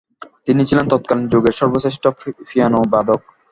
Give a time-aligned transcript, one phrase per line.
[0.45, 2.03] তিনি ছিলেন তৎকালীন যুগের সর্বশ্রেষ্ঠ
[2.47, 3.21] পিয়ানো বাদক।